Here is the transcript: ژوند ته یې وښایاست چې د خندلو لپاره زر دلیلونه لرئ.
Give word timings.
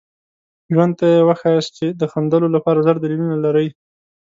ژوند 0.73 0.93
ته 0.99 1.05
یې 1.13 1.25
وښایاست 1.27 1.71
چې 1.77 1.85
د 1.99 2.01
خندلو 2.11 2.47
لپاره 2.55 2.83
زر 2.87 2.95
دلیلونه 2.99 3.35
لرئ. 3.45 3.67